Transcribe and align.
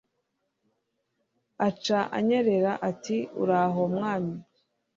Aca 1.67 1.99
anyerera 2.17 2.71
ati 2.89 3.17
Uraho 3.41 3.81
mwami 3.95 4.35